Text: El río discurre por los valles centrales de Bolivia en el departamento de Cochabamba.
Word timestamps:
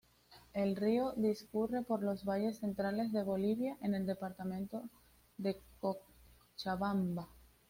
El 0.55 0.77
río 0.77 1.13
discurre 1.15 1.83
por 1.83 2.01
los 2.01 2.25
valles 2.25 2.57
centrales 2.57 3.11
de 3.13 3.21
Bolivia 3.21 3.77
en 3.83 3.93
el 3.93 4.07
departamento 4.07 4.89
de 5.37 5.61
Cochabamba. 5.79 7.27